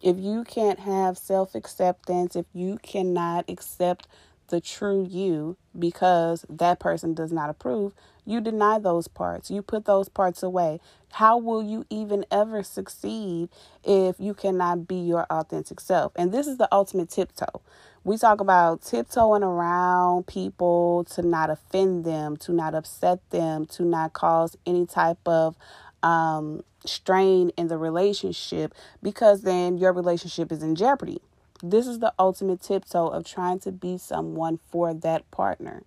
If 0.00 0.18
you 0.18 0.44
can't 0.44 0.80
have 0.80 1.16
self-acceptance, 1.16 2.34
if 2.34 2.46
you 2.52 2.78
cannot 2.82 3.44
accept 3.48 4.08
the 4.52 4.60
true 4.60 5.04
you 5.10 5.56
because 5.76 6.44
that 6.48 6.78
person 6.78 7.14
does 7.14 7.32
not 7.32 7.50
approve, 7.50 7.94
you 8.26 8.40
deny 8.40 8.78
those 8.78 9.08
parts. 9.08 9.50
You 9.50 9.62
put 9.62 9.86
those 9.86 10.10
parts 10.10 10.42
away. 10.42 10.78
How 11.12 11.38
will 11.38 11.62
you 11.62 11.86
even 11.90 12.26
ever 12.30 12.62
succeed 12.62 13.48
if 13.82 14.16
you 14.20 14.34
cannot 14.34 14.86
be 14.86 14.96
your 14.96 15.24
authentic 15.30 15.80
self? 15.80 16.12
And 16.16 16.32
this 16.32 16.46
is 16.46 16.58
the 16.58 16.68
ultimate 16.70 17.08
tiptoe. 17.08 17.62
We 18.04 18.18
talk 18.18 18.40
about 18.40 18.82
tiptoeing 18.82 19.42
around 19.42 20.26
people 20.26 21.04
to 21.12 21.22
not 21.22 21.48
offend 21.50 22.04
them, 22.04 22.36
to 22.38 22.52
not 22.52 22.74
upset 22.74 23.18
them, 23.30 23.64
to 23.66 23.84
not 23.84 24.12
cause 24.12 24.56
any 24.66 24.86
type 24.86 25.26
of 25.26 25.56
um, 26.02 26.62
strain 26.84 27.50
in 27.56 27.68
the 27.68 27.78
relationship 27.78 28.74
because 29.02 29.42
then 29.42 29.78
your 29.78 29.92
relationship 29.94 30.52
is 30.52 30.62
in 30.62 30.74
jeopardy. 30.74 31.22
This 31.62 31.86
is 31.86 32.00
the 32.00 32.12
ultimate 32.18 32.60
tiptoe 32.60 33.06
of 33.06 33.24
trying 33.24 33.60
to 33.60 33.70
be 33.70 33.96
someone 33.96 34.58
for 34.70 34.92
that 34.92 35.30
partner. 35.30 35.84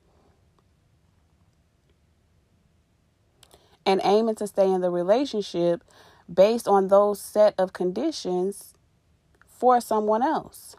And 3.86 4.02
aiming 4.04 4.36
to 4.36 4.48
stay 4.48 4.72
in 4.72 4.82
the 4.82 4.90
relationship 4.90 5.84
based 6.34 6.68
on 6.68 6.88
those 6.88 7.20
set 7.22 7.54
of 7.58 7.74
conditions 7.74 8.74
for 9.48 9.82
someone 9.82 10.24
else. 10.24 10.76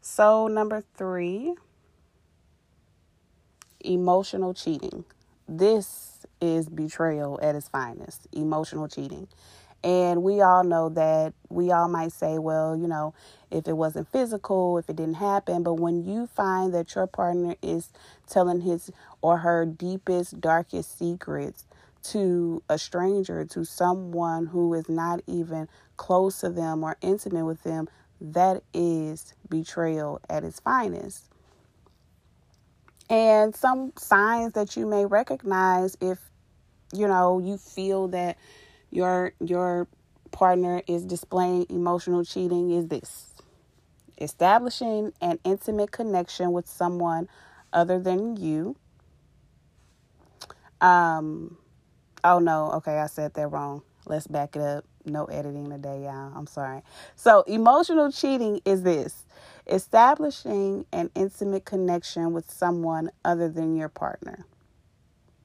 So, 0.00 0.46
number 0.46 0.84
three, 0.94 1.54
emotional 3.80 4.54
cheating. 4.54 5.04
This 5.48 6.26
is 6.40 6.68
betrayal 6.68 7.38
at 7.42 7.54
its 7.54 7.68
finest, 7.68 8.26
emotional 8.32 8.88
cheating. 8.88 9.28
And 9.86 10.24
we 10.24 10.40
all 10.40 10.64
know 10.64 10.88
that 10.88 11.32
we 11.48 11.70
all 11.70 11.88
might 11.88 12.10
say, 12.10 12.38
well, 12.38 12.76
you 12.76 12.88
know, 12.88 13.14
if 13.52 13.68
it 13.68 13.74
wasn't 13.74 14.10
physical, 14.10 14.78
if 14.78 14.90
it 14.90 14.96
didn't 14.96 15.14
happen, 15.14 15.62
but 15.62 15.74
when 15.74 16.04
you 16.04 16.26
find 16.26 16.74
that 16.74 16.96
your 16.96 17.06
partner 17.06 17.54
is 17.62 17.90
telling 18.28 18.62
his 18.62 18.90
or 19.22 19.38
her 19.38 19.64
deepest, 19.64 20.40
darkest 20.40 20.98
secrets 20.98 21.66
to 22.02 22.64
a 22.68 22.78
stranger, 22.78 23.44
to 23.44 23.64
someone 23.64 24.46
who 24.46 24.74
is 24.74 24.88
not 24.88 25.20
even 25.28 25.68
close 25.96 26.40
to 26.40 26.48
them 26.48 26.82
or 26.82 26.96
intimate 27.00 27.44
with 27.44 27.62
them, 27.62 27.88
that 28.20 28.64
is 28.74 29.34
betrayal 29.48 30.20
at 30.28 30.42
its 30.42 30.58
finest. 30.58 31.30
And 33.08 33.54
some 33.54 33.92
signs 33.96 34.54
that 34.54 34.76
you 34.76 34.84
may 34.84 35.06
recognize 35.06 35.96
if 36.00 36.18
you 36.92 37.06
know 37.06 37.38
you 37.38 37.56
feel 37.56 38.08
that 38.08 38.36
your 38.96 39.32
your 39.44 39.86
partner 40.32 40.82
is 40.88 41.04
displaying 41.04 41.66
emotional 41.68 42.24
cheating 42.24 42.70
is 42.70 42.88
this. 42.88 43.34
Establishing 44.18 45.12
an 45.20 45.38
intimate 45.44 45.92
connection 45.92 46.52
with 46.52 46.66
someone 46.66 47.28
other 47.74 48.00
than 48.00 48.36
you. 48.36 48.74
Um 50.80 51.58
oh 52.24 52.38
no. 52.38 52.72
Okay 52.72 52.98
i 52.98 53.06
said 53.06 53.34
that 53.34 53.48
wrong. 53.48 53.82
Let's 54.06 54.26
back 54.26 54.56
it 54.56 54.62
up. 54.62 54.84
No 55.04 55.26
editing 55.26 55.68
today 55.68 56.04
y'all. 56.04 56.32
I'm 56.34 56.46
sorry. 56.46 56.80
So 57.16 57.42
emotional 57.42 58.10
cheating 58.10 58.62
is 58.64 58.82
this. 58.82 59.26
Establishing 59.66 60.86
an 60.90 61.10
intimate 61.14 61.66
connection 61.66 62.32
with 62.32 62.50
someone 62.50 63.10
other 63.24 63.48
than 63.50 63.76
your 63.76 63.90
partner. 63.90 64.46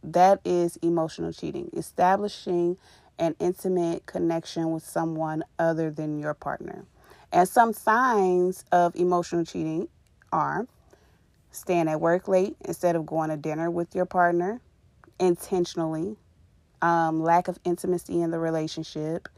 That 0.03 0.39
is 0.45 0.77
emotional 0.77 1.33
cheating. 1.33 1.69
Establishing 1.75 2.77
an 3.19 3.35
intimate 3.39 4.05
connection 4.05 4.71
with 4.71 4.83
someone 4.83 5.43
other 5.59 5.91
than 5.91 6.19
your 6.19 6.33
partner. 6.33 6.85
And 7.31 7.47
some 7.47 7.73
signs 7.73 8.65
of 8.71 8.95
emotional 8.95 9.45
cheating 9.45 9.87
are 10.31 10.67
staying 11.51 11.87
at 11.87 11.99
work 11.99 12.27
late 12.27 12.55
instead 12.65 12.95
of 12.95 13.05
going 13.05 13.29
to 13.29 13.37
dinner 13.37 13.69
with 13.69 13.93
your 13.95 14.05
partner 14.05 14.61
intentionally, 15.19 16.17
um, 16.81 17.21
lack 17.21 17.47
of 17.47 17.59
intimacy 17.63 18.21
in 18.21 18.31
the 18.31 18.39
relationship, 18.39 19.29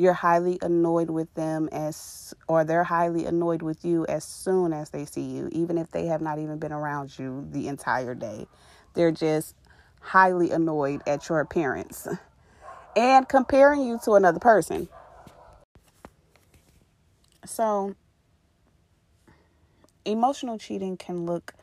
you're 0.00 0.14
highly 0.14 0.58
annoyed 0.62 1.10
with 1.10 1.32
them 1.34 1.68
as 1.72 2.34
or 2.48 2.64
they're 2.64 2.84
highly 2.84 3.26
annoyed 3.26 3.60
with 3.60 3.84
you 3.84 4.06
as 4.06 4.24
soon 4.24 4.72
as 4.72 4.88
they 4.90 5.04
see 5.04 5.20
you 5.20 5.48
even 5.52 5.76
if 5.76 5.90
they 5.90 6.06
have 6.06 6.22
not 6.22 6.38
even 6.38 6.58
been 6.58 6.72
around 6.72 7.16
you 7.18 7.46
the 7.52 7.68
entire 7.68 8.14
day 8.14 8.46
they're 8.94 9.12
just 9.12 9.54
highly 10.00 10.50
annoyed 10.52 11.02
at 11.06 11.28
your 11.28 11.40
appearance 11.40 12.08
and 12.96 13.28
comparing 13.28 13.82
you 13.82 13.98
to 14.04 14.12
another 14.12 14.38
person. 14.38 14.88
So, 17.44 17.94
emotional 20.04 20.58
cheating 20.58 20.96
can 20.96 21.26
look 21.26 21.54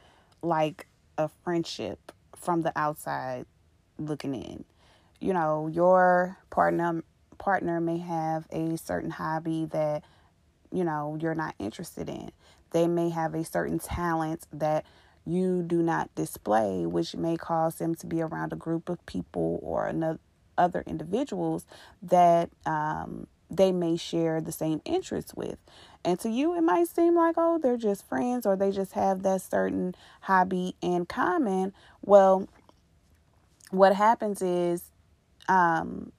like 0.41 0.87
a 1.17 1.29
friendship 1.43 2.11
from 2.35 2.61
the 2.61 2.71
outside 2.75 3.45
looking 3.97 4.35
in. 4.35 4.65
You 5.19 5.33
know, 5.33 5.67
your 5.67 6.37
partner 6.49 7.03
partner 7.37 7.79
may 7.79 7.99
have 7.99 8.47
a 8.51 8.77
certain 8.77 9.11
hobby 9.11 9.65
that 9.65 10.03
you 10.71 10.83
know 10.83 11.17
you're 11.19 11.35
not 11.35 11.55
interested 11.59 12.09
in. 12.09 12.31
They 12.71 12.87
may 12.87 13.09
have 13.09 13.33
a 13.33 13.43
certain 13.43 13.79
talent 13.79 14.45
that 14.53 14.85
you 15.25 15.63
do 15.63 15.81
not 15.81 16.13
display, 16.15 16.85
which 16.85 17.15
may 17.15 17.35
cause 17.37 17.75
them 17.75 17.95
to 17.95 18.07
be 18.07 18.21
around 18.21 18.53
a 18.53 18.55
group 18.55 18.89
of 18.89 19.05
people 19.05 19.59
or 19.61 19.87
another 19.87 20.19
other 20.57 20.83
individuals 20.87 21.65
that 22.01 22.49
um, 22.65 23.27
they 23.49 23.71
may 23.71 23.95
share 23.97 24.41
the 24.41 24.51
same 24.51 24.81
interests 24.85 25.33
with. 25.33 25.57
And 26.03 26.19
to 26.19 26.29
you, 26.29 26.55
it 26.55 26.61
might 26.61 26.87
seem 26.87 27.15
like, 27.15 27.35
oh, 27.37 27.57
they're 27.57 27.77
just 27.77 28.07
friends 28.07 28.45
or 28.45 28.55
they 28.55 28.71
just 28.71 28.93
have 28.93 29.23
that 29.23 29.41
certain 29.41 29.95
hobby 30.21 30.75
in 30.81 31.05
common. 31.05 31.73
Well, 32.01 32.47
what 33.71 33.95
happens 33.95 34.41
is 34.41 34.91
um, 35.47 36.11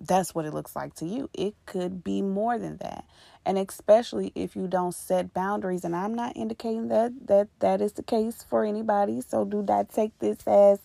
that's 0.00 0.34
what 0.34 0.46
it 0.46 0.54
looks 0.54 0.74
like 0.74 0.94
to 0.96 1.06
you. 1.06 1.28
It 1.34 1.54
could 1.66 2.02
be 2.02 2.22
more 2.22 2.58
than 2.58 2.78
that. 2.78 3.04
And 3.46 3.58
especially 3.58 4.32
if 4.34 4.54
you 4.54 4.66
don't 4.68 4.92
set 4.94 5.32
boundaries 5.32 5.84
and 5.84 5.96
I'm 5.96 6.14
not 6.14 6.36
indicating 6.36 6.88
that 6.88 7.12
that 7.26 7.48
that 7.60 7.80
is 7.80 7.92
the 7.92 8.02
case 8.02 8.44
for 8.48 8.64
anybody, 8.64 9.20
so 9.22 9.44
do 9.44 9.62
not 9.62 9.88
take 9.88 10.18
this 10.18 10.46
as 10.46 10.78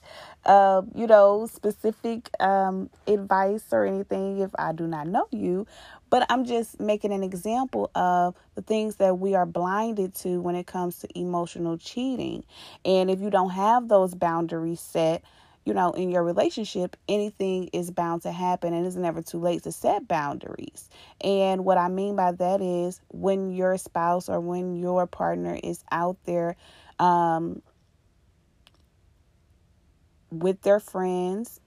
uh, 0.45 0.81
you 0.93 1.07
know, 1.07 1.47
specific 1.51 2.29
um 2.39 2.89
advice 3.07 3.65
or 3.71 3.85
anything 3.85 4.39
if 4.39 4.51
I 4.57 4.71
do 4.71 4.87
not 4.87 5.07
know 5.07 5.27
you, 5.31 5.67
but 6.09 6.25
I'm 6.29 6.45
just 6.45 6.79
making 6.79 7.11
an 7.13 7.23
example 7.23 7.91
of 7.95 8.35
the 8.55 8.61
things 8.61 8.97
that 8.97 9.19
we 9.19 9.35
are 9.35 9.45
blinded 9.45 10.15
to 10.15 10.41
when 10.41 10.55
it 10.55 10.67
comes 10.67 10.99
to 10.99 11.19
emotional 11.19 11.77
cheating. 11.77 12.43
And 12.85 13.09
if 13.11 13.19
you 13.19 13.29
don't 13.29 13.51
have 13.51 13.89
those 13.89 14.15
boundaries 14.15 14.79
set, 14.79 15.23
you 15.65 15.73
know, 15.73 15.91
in 15.91 16.09
your 16.11 16.23
relationship, 16.23 16.95
anything 17.09 17.69
is 17.73 17.89
bound 17.89 18.21
to 18.21 18.31
happen 18.31 18.73
and 18.73 18.85
it's 18.85 18.95
never 18.95 19.23
too 19.23 19.39
late 19.39 19.63
to 19.63 19.71
set 19.71 20.07
boundaries. 20.07 20.89
And 21.21 21.65
what 21.65 21.79
I 21.79 21.89
mean 21.89 22.15
by 22.15 22.33
that 22.33 22.61
is 22.61 23.01
when 23.09 23.51
your 23.51 23.77
spouse 23.77 24.29
or 24.29 24.39
when 24.39 24.75
your 24.75 25.07
partner 25.07 25.59
is 25.61 25.83
out 25.91 26.17
there 26.25 26.55
um, 26.99 27.63
with 30.29 30.61
their 30.61 30.79
friends 30.79 31.59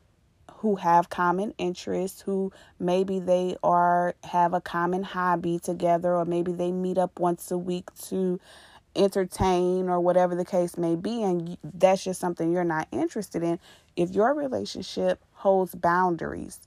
who 0.58 0.76
have 0.76 1.08
common 1.08 1.52
interests, 1.58 2.20
who 2.20 2.52
maybe 2.78 3.18
they 3.18 3.56
are 3.62 4.14
have 4.24 4.54
a 4.54 4.60
common 4.60 5.02
hobby 5.02 5.58
together 5.58 6.14
or 6.14 6.24
maybe 6.24 6.52
they 6.52 6.72
meet 6.72 6.98
up 6.98 7.18
once 7.18 7.50
a 7.50 7.58
week 7.58 7.92
to 7.94 8.40
entertain 8.96 9.88
or 9.88 10.00
whatever 10.00 10.34
the 10.34 10.44
case 10.44 10.76
may 10.76 10.96
be 10.96 11.22
and 11.22 11.56
that's 11.62 12.04
just 12.04 12.20
something 12.20 12.52
you're 12.52 12.64
not 12.64 12.88
interested 12.90 13.42
in 13.42 13.58
if 13.96 14.10
your 14.10 14.34
relationship 14.34 15.20
holds 15.34 15.74
boundaries 15.74 16.60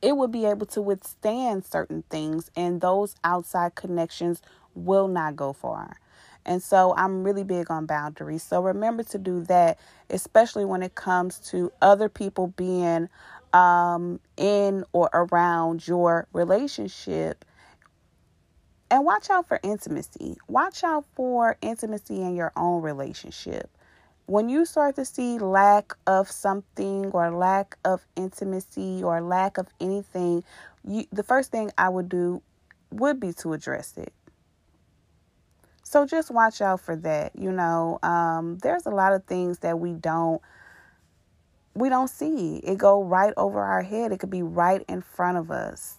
it 0.00 0.16
will 0.16 0.28
be 0.28 0.44
able 0.44 0.66
to 0.66 0.82
withstand 0.82 1.64
certain 1.64 2.02
things 2.10 2.50
and 2.56 2.80
those 2.80 3.14
outside 3.24 3.74
connections 3.74 4.42
will 4.74 5.08
not 5.08 5.34
go 5.34 5.52
far 5.52 5.96
and 6.44 6.62
so 6.62 6.94
I'm 6.96 7.22
really 7.22 7.44
big 7.44 7.70
on 7.70 7.86
boundaries. 7.86 8.42
So 8.42 8.60
remember 8.62 9.02
to 9.04 9.18
do 9.18 9.42
that, 9.44 9.78
especially 10.10 10.64
when 10.64 10.82
it 10.82 10.94
comes 10.94 11.38
to 11.50 11.72
other 11.80 12.08
people 12.08 12.48
being 12.48 13.08
um, 13.52 14.18
in 14.36 14.84
or 14.92 15.10
around 15.12 15.86
your 15.86 16.26
relationship 16.32 17.44
and 18.92 19.06
watch 19.06 19.30
out 19.30 19.48
for 19.48 19.58
intimacy. 19.62 20.36
Watch 20.48 20.84
out 20.84 21.06
for 21.14 21.56
intimacy 21.62 22.20
in 22.20 22.36
your 22.36 22.52
own 22.54 22.82
relationship. 22.82 23.70
When 24.26 24.50
you 24.50 24.66
start 24.66 24.96
to 24.96 25.06
see 25.06 25.38
lack 25.38 25.94
of 26.06 26.30
something 26.30 27.06
or 27.06 27.30
lack 27.30 27.78
of 27.86 28.04
intimacy 28.16 29.02
or 29.02 29.22
lack 29.22 29.56
of 29.56 29.68
anything, 29.80 30.44
you, 30.86 31.06
the 31.10 31.22
first 31.22 31.50
thing 31.50 31.72
I 31.78 31.88
would 31.88 32.10
do 32.10 32.42
would 32.90 33.18
be 33.18 33.32
to 33.32 33.54
address 33.54 33.96
it. 33.96 34.12
So 35.82 36.04
just 36.06 36.30
watch 36.30 36.60
out 36.60 36.80
for 36.80 36.94
that. 36.96 37.32
You 37.34 37.50
know, 37.50 37.98
um, 38.02 38.58
there's 38.58 38.84
a 38.84 38.90
lot 38.90 39.14
of 39.14 39.24
things 39.24 39.60
that 39.60 39.78
we 39.78 39.94
don't 39.94 40.42
we 41.74 41.88
don't 41.88 42.08
see. 42.08 42.58
It 42.58 42.76
go 42.76 43.02
right 43.02 43.32
over 43.38 43.58
our 43.58 43.80
head. 43.80 44.12
It 44.12 44.20
could 44.20 44.28
be 44.28 44.42
right 44.42 44.84
in 44.86 45.00
front 45.00 45.38
of 45.38 45.50
us. 45.50 45.96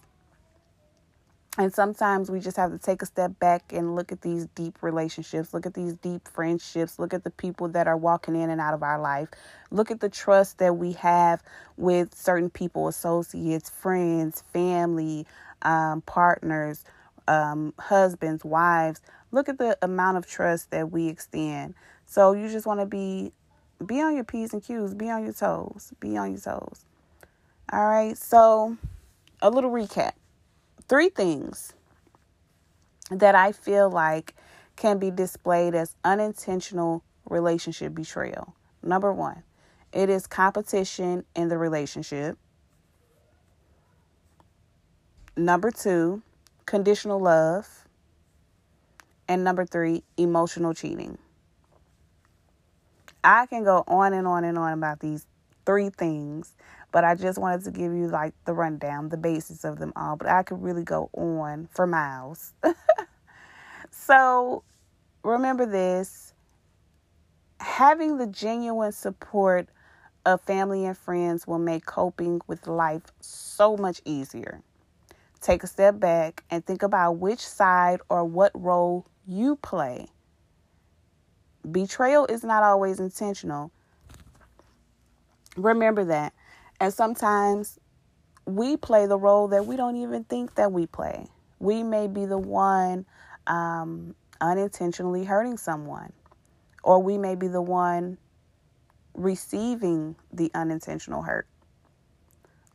And 1.56 1.72
sometimes 1.72 2.32
we 2.32 2.40
just 2.40 2.56
have 2.56 2.72
to 2.72 2.78
take 2.78 3.00
a 3.00 3.06
step 3.06 3.38
back 3.38 3.72
and 3.72 3.94
look 3.94 4.10
at 4.10 4.22
these 4.22 4.46
deep 4.56 4.82
relationships, 4.82 5.54
look 5.54 5.66
at 5.66 5.74
these 5.74 5.94
deep 5.94 6.26
friendships, 6.26 6.98
look 6.98 7.14
at 7.14 7.22
the 7.22 7.30
people 7.30 7.68
that 7.68 7.86
are 7.86 7.96
walking 7.96 8.34
in 8.34 8.50
and 8.50 8.60
out 8.60 8.74
of 8.74 8.82
our 8.82 9.00
life, 9.00 9.28
look 9.70 9.92
at 9.92 10.00
the 10.00 10.08
trust 10.08 10.58
that 10.58 10.76
we 10.76 10.92
have 10.94 11.44
with 11.76 12.12
certain 12.12 12.50
people, 12.50 12.88
associates, 12.88 13.70
friends, 13.70 14.42
family, 14.52 15.26
um, 15.62 16.00
partners, 16.02 16.84
um, 17.28 17.72
husbands, 17.78 18.44
wives. 18.44 19.00
Look 19.30 19.48
at 19.48 19.58
the 19.58 19.78
amount 19.80 20.16
of 20.16 20.26
trust 20.26 20.72
that 20.72 20.90
we 20.90 21.06
extend. 21.06 21.74
So 22.04 22.32
you 22.32 22.48
just 22.48 22.66
want 22.66 22.80
to 22.80 22.86
be 22.86 23.32
be 23.84 24.00
on 24.00 24.14
your 24.14 24.24
p's 24.24 24.52
and 24.52 24.62
q's, 24.62 24.94
be 24.94 25.08
on 25.10 25.24
your 25.24 25.32
toes, 25.32 25.92
be 26.00 26.16
on 26.16 26.32
your 26.32 26.40
toes. 26.40 26.84
All 27.72 27.86
right. 27.86 28.16
So 28.16 28.76
a 29.40 29.50
little 29.50 29.70
recap 29.70 30.12
three 30.88 31.08
things 31.08 31.72
that 33.10 33.34
I 33.34 33.52
feel 33.52 33.90
like 33.90 34.34
can 34.76 34.98
be 34.98 35.10
displayed 35.10 35.74
as 35.74 35.94
unintentional 36.04 37.02
relationship 37.28 37.94
betrayal. 37.94 38.54
Number 38.82 39.12
one, 39.12 39.42
it 39.92 40.10
is 40.10 40.26
competition 40.26 41.24
in 41.34 41.48
the 41.48 41.58
relationship. 41.58 42.36
Number 45.36 45.70
two, 45.70 46.22
conditional 46.66 47.20
love. 47.20 47.86
And 49.26 49.42
number 49.42 49.64
three, 49.64 50.02
emotional 50.18 50.74
cheating. 50.74 51.16
I 53.22 53.46
can 53.46 53.64
go 53.64 53.84
on 53.86 54.12
and 54.12 54.26
on 54.26 54.44
and 54.44 54.58
on 54.58 54.74
about 54.74 55.00
these 55.00 55.26
three 55.64 55.88
things 55.88 56.54
but 56.94 57.02
I 57.02 57.16
just 57.16 57.40
wanted 57.40 57.64
to 57.64 57.72
give 57.72 57.92
you 57.92 58.06
like 58.06 58.34
the 58.44 58.52
rundown, 58.52 59.08
the 59.08 59.16
basis 59.16 59.64
of 59.64 59.80
them 59.80 59.92
all. 59.96 60.14
But 60.14 60.28
I 60.28 60.44
could 60.44 60.62
really 60.62 60.84
go 60.84 61.10
on 61.12 61.68
for 61.72 61.88
miles. 61.88 62.52
so 63.90 64.62
remember 65.24 65.66
this 65.66 66.34
having 67.58 68.18
the 68.18 68.28
genuine 68.28 68.92
support 68.92 69.68
of 70.24 70.40
family 70.42 70.86
and 70.86 70.96
friends 70.96 71.48
will 71.48 71.58
make 71.58 71.84
coping 71.84 72.40
with 72.46 72.68
life 72.68 73.02
so 73.20 73.76
much 73.76 74.00
easier. 74.04 74.62
Take 75.40 75.64
a 75.64 75.66
step 75.66 75.98
back 75.98 76.44
and 76.48 76.64
think 76.64 76.84
about 76.84 77.14
which 77.14 77.44
side 77.44 78.02
or 78.08 78.24
what 78.24 78.52
role 78.54 79.04
you 79.26 79.56
play. 79.56 80.06
Betrayal 81.68 82.26
is 82.26 82.44
not 82.44 82.62
always 82.62 83.00
intentional. 83.00 83.72
Remember 85.56 86.04
that. 86.04 86.32
And 86.80 86.92
sometimes 86.92 87.78
we 88.46 88.76
play 88.76 89.06
the 89.06 89.18
role 89.18 89.48
that 89.48 89.66
we 89.66 89.76
don't 89.76 89.96
even 89.96 90.24
think 90.24 90.54
that 90.56 90.72
we 90.72 90.86
play. 90.86 91.26
We 91.58 91.82
may 91.82 92.06
be 92.06 92.26
the 92.26 92.38
one 92.38 93.06
um, 93.46 94.14
unintentionally 94.40 95.24
hurting 95.24 95.56
someone, 95.56 96.12
or 96.82 97.02
we 97.02 97.16
may 97.16 97.34
be 97.34 97.48
the 97.48 97.62
one 97.62 98.18
receiving 99.14 100.16
the 100.32 100.50
unintentional 100.54 101.22
hurt. 101.22 101.46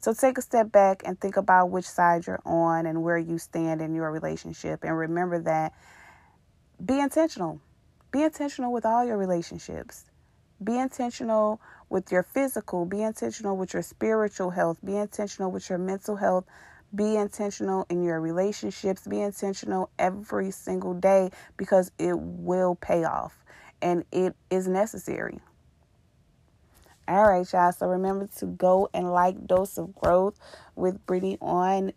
So 0.01 0.13
take 0.13 0.37
a 0.37 0.41
step 0.41 0.71
back 0.71 1.01
and 1.05 1.19
think 1.19 1.35
about 1.35 1.69
which 1.71 1.85
side 1.85 2.25
you're 2.25 2.41
on 2.45 2.85
and 2.85 3.03
where 3.03 3.17
you 3.17 3.37
stand 3.37 3.81
in 3.81 3.93
your 3.93 4.09
relationship. 4.11 4.83
And 4.83 4.97
remember 4.97 5.41
that 5.41 5.73
be 6.83 6.99
intentional. 6.99 7.59
Be 8.11 8.23
intentional 8.23 8.71
with 8.71 8.85
all 8.85 9.05
your 9.05 9.17
relationships. 9.17 10.05
Be 10.63 10.77
intentional 10.77 11.59
with 11.89 12.11
your 12.11 12.23
physical, 12.23 12.85
be 12.85 13.01
intentional 13.01 13.57
with 13.57 13.73
your 13.73 13.81
spiritual 13.81 14.51
health, 14.51 14.77
be 14.83 14.95
intentional 14.95 15.51
with 15.51 15.69
your 15.69 15.79
mental 15.79 16.15
health, 16.15 16.45
be 16.93 17.15
intentional 17.15 17.85
in 17.89 18.03
your 18.03 18.19
relationships, 18.19 19.07
be 19.07 19.21
intentional 19.21 19.89
every 19.99 20.51
single 20.51 20.93
day 20.93 21.29
because 21.57 21.91
it 21.99 22.17
will 22.17 22.75
pay 22.75 23.03
off 23.03 23.43
and 23.81 24.03
it 24.11 24.35
is 24.49 24.67
necessary. 24.67 25.39
All 27.07 27.27
right, 27.27 27.51
y'all. 27.51 27.71
So 27.71 27.87
remember 27.87 28.29
to 28.37 28.45
go 28.45 28.89
and 28.93 29.11
like 29.11 29.47
Dose 29.47 29.77
of 29.79 29.95
Growth 29.95 30.39
with 30.75 31.03
Brittany 31.07 31.37
on 31.41 31.93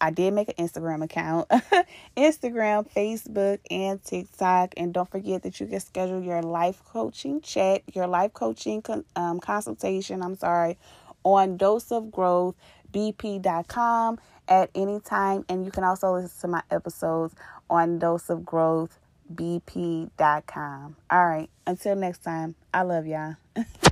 I 0.00 0.10
did 0.10 0.32
make 0.32 0.48
an 0.48 0.54
Instagram 0.64 1.02
account, 1.02 1.48
Instagram, 2.16 2.88
Facebook, 2.92 3.58
and 3.70 4.00
TikTok. 4.02 4.74
And 4.76 4.94
don't 4.94 5.10
forget 5.10 5.42
that 5.42 5.58
you 5.60 5.66
can 5.66 5.80
schedule 5.80 6.22
your 6.22 6.42
life 6.42 6.84
coaching 6.84 7.40
check, 7.40 7.82
your 7.94 8.06
life 8.06 8.32
coaching 8.32 8.84
um, 9.16 9.40
consultation, 9.40 10.22
I'm 10.22 10.36
sorry, 10.36 10.78
on 11.24 11.58
doseofgrowthbp.com 11.58 14.20
at 14.48 14.70
any 14.74 15.00
time. 15.00 15.44
And 15.48 15.64
you 15.64 15.70
can 15.70 15.84
also 15.84 16.12
listen 16.14 16.40
to 16.42 16.48
my 16.48 16.62
episodes 16.70 17.34
on 17.68 17.98
doseofgrowthbp.com. 17.98 20.96
All 21.10 21.26
right. 21.26 21.50
Until 21.66 21.96
next 21.96 22.22
time, 22.22 22.54
I 22.72 22.82
love 22.82 23.06
y'all. 23.06 23.34